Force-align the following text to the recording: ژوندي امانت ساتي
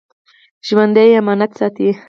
ژوندي 0.67 1.07
امانت 1.19 1.51
ساتي 1.59 1.87